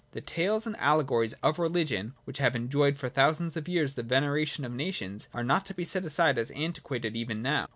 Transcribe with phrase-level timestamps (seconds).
[0.13, 4.65] The tales and allegories of religion, which have enjoyed for thousands of years the veneration
[4.65, 7.67] of nations, are not to be set aside as antiquated even now.